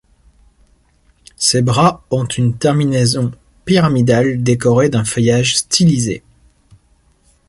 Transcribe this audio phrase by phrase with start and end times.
[1.35, 3.29] Ses bras ont une terminaison
[3.65, 6.23] pyramidale décorée d'un feuillage stylisé.